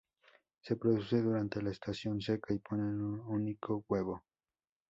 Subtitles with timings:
[0.63, 4.23] Se reproduce durante la estación seca y ponen un único huevo.